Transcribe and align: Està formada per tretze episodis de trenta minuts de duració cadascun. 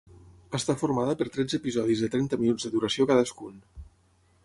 Està 0.59 0.75
formada 0.83 1.13
per 1.19 1.27
tretze 1.35 1.59
episodis 1.63 2.03
de 2.07 2.11
trenta 2.17 2.43
minuts 2.47 2.69
de 2.69 2.75
duració 2.79 3.11
cadascun. 3.13 3.65